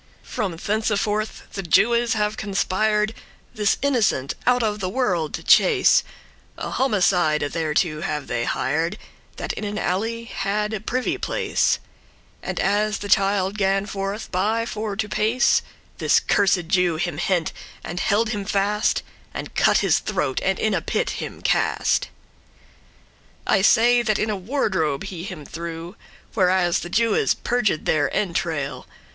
[0.23, 3.13] From thenceforth the Jewes have conspired
[3.53, 6.01] This innocent out of the world to chase;
[6.57, 8.97] A homicide thereto have they hired,
[9.37, 11.77] That in an alley had a privy place,
[12.41, 15.61] And, as the child gan forth by for to pace,
[15.99, 19.05] This cursed Jew him hent,* and held him fast *seized
[19.35, 22.09] And cut his throat, and in a pit him cast.
[23.45, 27.85] I say that in a wardrobe* he him threw, *privy Where as the Jewes purged
[27.85, 28.87] their entrail.